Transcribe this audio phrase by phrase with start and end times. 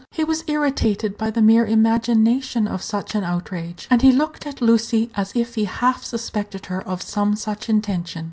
[0.09, 4.59] He was irritated by the mere imagination of such an outrage, and he looked at
[4.59, 8.19] Lucy as if he half suspected her of some such intention.